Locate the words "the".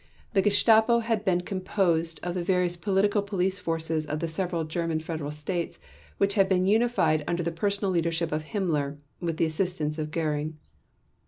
0.33-0.41, 2.33-2.43, 4.19-4.27, 7.43-7.51, 9.37-9.45